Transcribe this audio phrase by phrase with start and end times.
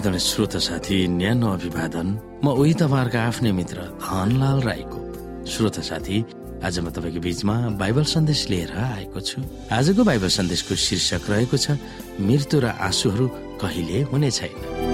[0.00, 2.08] समाधान श्रोता साथी न्यानो अभिवादन।
[2.40, 4.98] म उही तपाईँहरूका आफ्नै मित्र धनलाल राईको।
[5.44, 6.16] श्रोता साथी
[6.64, 11.76] आज म तपाईँको बीचमा बाइबल सन्देश लिएर आएको छु। आजको बाइबल सन्देशको शीर्षक रहेको छ
[12.16, 13.26] मृत्यु र आँसुहरू
[13.60, 14.89] कहिले हुने छैन।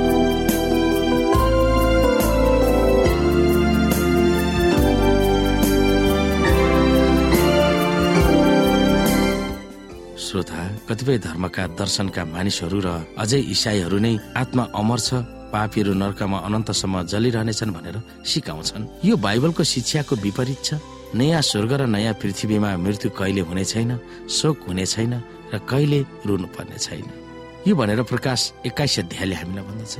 [10.88, 15.10] कतिपय धर्मका दर्शनका मानिसहरू र अझै इसाईहरू नै आत्मा अमर छ
[15.50, 20.68] पापीहरू नर्कमा अनन्तसम्म जलिरहनेछन् भनेर सिकाउँछन्। यो बाइबलको शिक्षाको विपरीत छ।
[21.18, 23.90] नयाँ स्वर्ग र नयाँ पृथ्वीमा मृत्यु कहिले हुने छैन
[24.30, 25.14] शोक हुने छैन
[25.52, 27.06] र कहिले रुनु पर्ने छैन।
[27.66, 29.94] यो भनेर प्रकाश एक्काइस अध्यायले हामीलाई भन्दछ।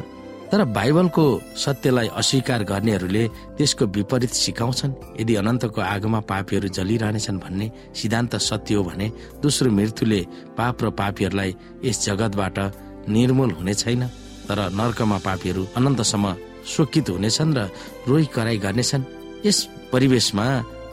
[0.46, 1.24] तर बाइबलको
[1.58, 3.24] सत्यलाई अस्वीकार गर्नेहरूले
[3.58, 9.06] त्यसको विपरीत सिकाउँछन्। यदि अनन्तको आगोमा पापीहरू जलिरहनेछन् भन्ने सिद्धान्त सत्य हो भने
[9.42, 10.20] दोस्रो मृत्युले
[10.56, 11.50] पाप र पापीहरूलाई
[11.84, 12.58] यस जगतबाट
[13.10, 14.02] निर्मूल हुने छैन।
[14.46, 16.26] तर नर्कमा पापीहरू अनन्तसम्म
[16.66, 17.60] शोकित हुनेछन् र
[18.08, 19.04] रोही कराई गर्नेछन्।
[19.46, 19.58] यस
[19.92, 20.46] परिवेशमा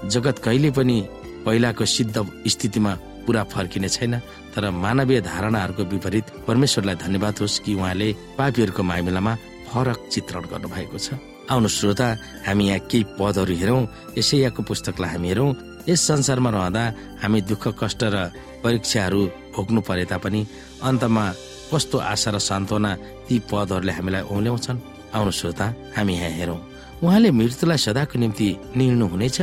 [0.09, 0.97] जगत कहिले पनि
[1.45, 2.15] पहिलाको सिद्ध
[2.47, 2.93] स्थितिमा
[3.25, 4.13] पुरा फर्किने छैन
[4.53, 8.07] तर मानवीय धारणाहरूको विपरीत परमेश्वरलाई धन्यवाद होस् कि उहाँले
[8.37, 9.33] पापीहरूको मामिलामा
[9.67, 11.19] फरक चित्रण गर्नु भएको छ।
[11.51, 12.07] आउनु श्रोता
[12.47, 13.81] हामी यहाँ केही पदहरू हेरौँ
[14.17, 15.49] यसै यहाँको पुस्तकलाई हामी हेरौँ।
[15.89, 16.83] यस संसारमा रहँदा
[17.23, 18.15] हामी दुःख कष्ट र
[18.63, 19.21] परीक्षाहरू
[19.55, 20.41] भोग्नु परे तापनि
[20.87, 21.25] अन्तमा
[21.73, 22.91] कस्तो आशा र सान्त्वना
[23.27, 24.83] ती पदहरूले हामीलाई औल्याउँछन्
[25.15, 25.65] आउनु श्रोता
[25.97, 26.59] हामी यहाँ हेरौँ।
[27.03, 29.37] उहाँले मृत्युलाई सदाको निम्ति निर्णय हुनेछ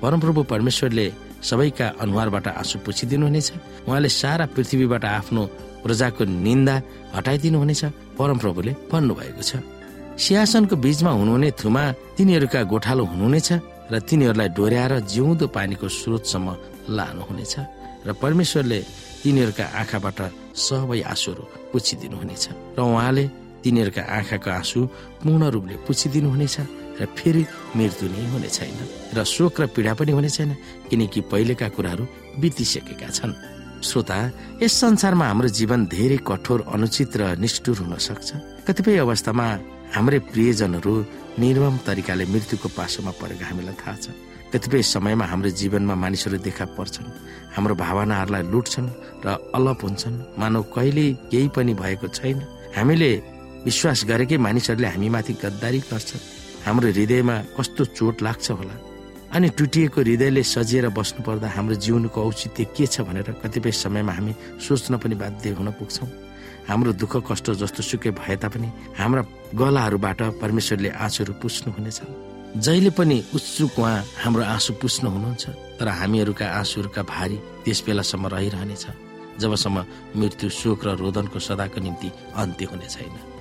[0.00, 1.06] परमप्रभु परमेश्वरले
[1.42, 3.48] सबैका अनुहारबाट आँसु पुछिदिनु हुनेछ
[3.88, 5.42] उहाँले सारा पृथ्वीबाट आफ्नो
[5.84, 6.74] प्रजाको निन्दा
[7.16, 7.82] हटाइदिनु हुनेछ
[8.18, 9.50] परमप्रभुले भन्नुभएको छ।
[10.14, 11.82] सिंहासनको बीचमा हुनुहुने थुमा
[12.16, 13.48] तिनीहरूका गोठालो हुनुहुनेछ
[13.90, 16.48] र तिनीहरूलाई डोर्याएर जिउँदो पानीको स्रोतसम्म
[16.96, 17.54] लानुहुनेछ
[18.06, 18.78] र परमेश्वरले
[19.22, 20.18] तिनीहरूका आँखाबाट
[20.54, 21.42] सबै आँसुहरू
[21.72, 22.44] पुछिदिनु हुनेछ
[22.76, 23.24] र उहाँले
[23.64, 24.78] तिनीहरूका आँखाको आँसु
[25.22, 26.56] पूर्ण रूपले पुछिदिनु हुनेछ
[27.00, 27.42] र फेरि
[27.76, 28.76] मृत्यु नै हुने छैन
[29.16, 30.50] र शोक र पीडा पनि हुने छैन
[30.90, 32.04] किनकि पहिलेका कुराहरू
[32.40, 33.32] बितिसकेका छन्।
[33.82, 34.16] श्रोता
[34.62, 38.28] यस संसारमा हाम्रो जीवन धेरै कठोर अनुचित र निष्ठुर हुन सक्छ।
[38.66, 39.46] कतिपय अवस्थामा
[39.94, 40.94] हाम्रै प्रियजनहरू
[41.42, 44.06] निर्मम तरिकाले मृत्युको पासोमा परेको हामीलाई थाहा छ।
[44.52, 47.08] कतिपय समयमा हाम्रो जीवनमा मानिसहरू देखा पर्छन्।
[47.56, 48.88] हाम्रो भावनाहरूलाई लुट्छन्
[49.24, 52.38] र अलप हुन्छन्। मानव कहिले केही पनि भएको छैन।
[52.76, 53.10] हामीले
[53.66, 56.10] विश्वास गरेकै मानिसहरूले हामीमाथि गद्दारी गर्छ
[56.64, 58.76] हाम्रो हृदयमा कस्तो चोट लाग्छ होला?
[59.34, 64.32] अनि टुटिएको हृदयले सजिएर बस्नु पर्दा हाम्रो जीवनको औचित्य के छ भनेर कतिपय समयमा हामी
[64.60, 66.08] सोच्न पनि बाध्य हुन पुग्छौँ।
[66.68, 68.68] हाम्रो दुःख कष्ट जस्तो सुकै भए तापनि
[68.98, 69.22] हाम्रा
[69.58, 72.00] गलाहरूबाट परमेश्वरले आँसुहरू पुस्नुहुनेछ।
[72.56, 75.44] जहिले पनि उत्सुक उहाँ हाम्रो आँसु पुस्नु हुनुहुन्छ
[75.80, 78.84] तर हामीहरूका आँसुहरूका भारी त्यस बेलासम्म रहिरहनेछ
[79.40, 79.84] जबसम्म
[80.20, 83.31] मृत्यु शोक र रोदनको सदाको निम्ति अन्त्य हुने छैन।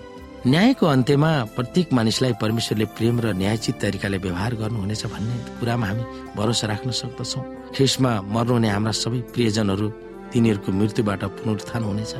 [0.41, 6.03] न्यायको अन्त्यमा प्रत्येक मानिसलाई परमेश्वरले प्रेम र न्यायचित तरिकाले व्यवहार गर्नुहुनेछ भन्ने कुरामा हामी
[6.33, 7.43] भरोसा राख्न सक्दछौँ।
[7.77, 9.87] ख्रिसमा मर्नुहुने हाम्रा सबै प्रियजनहरू
[10.33, 12.13] तिनीहरूको मृत्युबाट पुनरुत्थान हुनेछ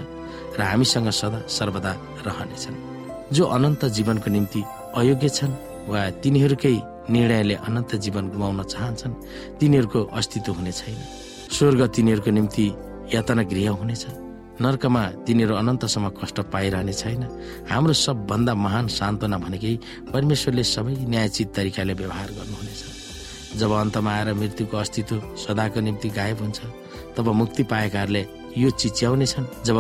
[0.54, 2.78] र हामीसँग सदा सर्वदा रहनेछन्।
[3.34, 4.62] जो अनन्त जीवनको निम्ति
[5.02, 5.54] अयोग्य छन्
[5.90, 6.76] वा तिनीहरूकै
[7.10, 9.14] निर्णयले अनन्त जीवन गुमाउन चाहन्छन्
[9.58, 11.00] तिनीहरूको अस्तित्व हुने छैन।
[11.58, 12.66] स्वर्ग तिनीहरूको निम्ति
[13.18, 14.04] यातना गृह हुनेछ।
[14.62, 17.24] नर्कमा तिनीहरू अनन्तसम्म कष्ट पाइरहने छैन।
[17.70, 19.74] हाम्रो सबभन्दा महान सान्त्वना भनेकै
[20.14, 22.82] परमेश्वरले सबै न्यायचित तरिकाले व्यवहार गर्नुहुनेछ।
[23.60, 26.60] जब अन्तमा आएर मृत्युको अस्तित्व सदाको निम्ति गायब हुन्छ
[27.18, 28.24] तब मुक्ति पाएकाहरूले
[28.58, 29.78] यो चिच्याउनेछन्। जब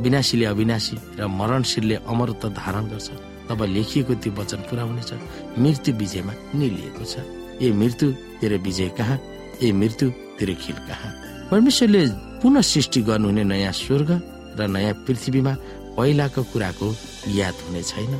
[0.00, 3.08] विनाशीले अविनाशी र मरणशीलले अमरत्व धारण गर्छ
[3.48, 5.10] तब लेखिएको त्यो वचन पुरा हुनेछ।
[5.58, 7.14] मृत्यु विजयमा निलिएको छ।
[7.62, 9.18] ए मृत्यु तेरो विजय कहाँ?
[9.62, 11.12] ए मृत्यु तेरो खिल कहाँ?
[11.50, 12.02] परमेश्वरले
[12.42, 14.10] पुनः सृष्टि गर्नुहुने नयाँ स्वर्ग
[14.58, 15.52] र नयाँ पृथ्वीमा
[15.96, 16.88] पहिलाको कुराको
[17.30, 18.12] याद हुने छैन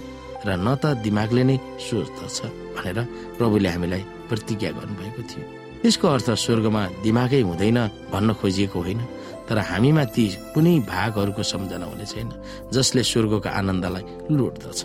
[0.47, 2.39] र न त दिमागले नै सोच्दछ
[2.77, 2.99] भनेर
[3.39, 5.45] प्रभुले हामीलाई प्रतिज्ञा गर्नुभएको थियो।
[5.83, 7.79] त्यसको अर्थ स्वर्गमा दिमागै हुँदैन
[8.13, 9.01] भन्न खोजिएको होइन
[9.49, 10.25] तर हामीमा ती
[10.55, 12.29] कुनै भागहरूको सम्झना हुने छैन
[12.73, 14.05] जसले स्वर्गको आनन्दलाई
[14.37, 14.81] लुट्दछ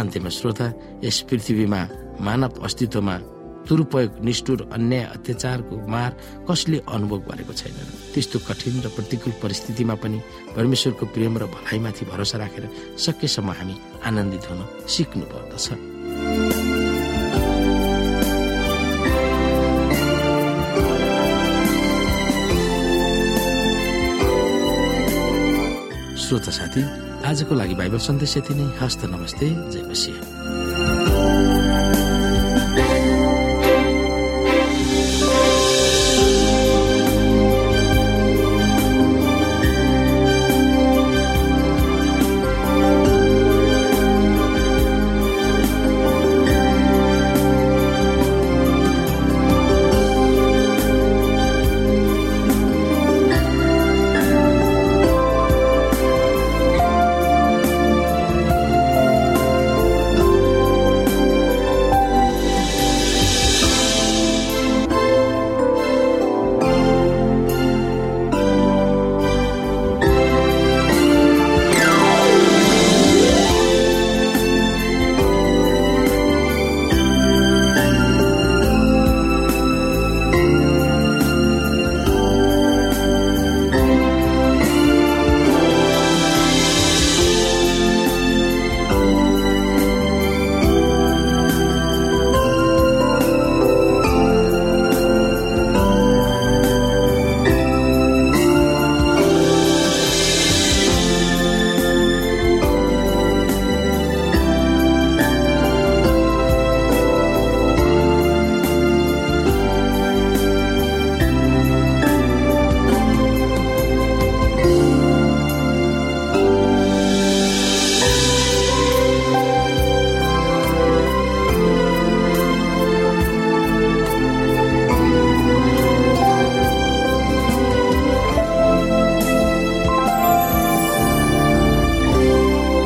[0.00, 0.66] अन्त्यमा श्रोता
[1.04, 1.80] यस पृथ्वीमा
[2.20, 3.16] मानव अस्तित्वमा
[3.68, 6.10] दुरुपयोग निष्ठुर अन्याय अत्याचारको मार
[6.48, 7.76] कसले अनुभव गरेको छैन?
[8.14, 10.18] त्यस्तो कठिन र प्रतिकूल परिस्थितिमा पनि
[10.56, 12.64] परमेश्वरको प्रेम र भलाइमाथि भरोसा राखेर
[12.98, 13.74] सकेसम्म हामी
[14.04, 15.66] आनन्दित हुन सिक्नु पर्दछ
[26.18, 26.82] श्रोता साथी
[27.24, 30.67] आजको लागि बाइबल सन्देश यति नै। हस्त नमस्ते। जय मसिंह।